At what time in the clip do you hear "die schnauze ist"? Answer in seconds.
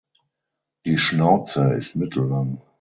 0.83-1.95